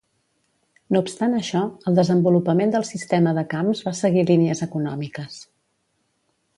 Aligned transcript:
No 0.95 1.01
obstant 1.05 1.35
això, 1.39 1.61
el 1.91 1.99
desenvolupament 2.01 2.73
del 2.77 2.89
sistema 2.91 3.37
de 3.41 3.47
camps 3.55 3.85
va 3.91 3.97
seguir 4.03 4.27
línies 4.33 4.67
econòmiques. 4.71 5.41